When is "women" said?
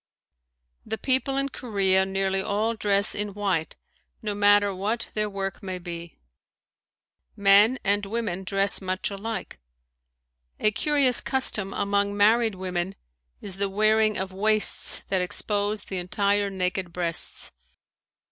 8.07-8.43, 12.55-12.95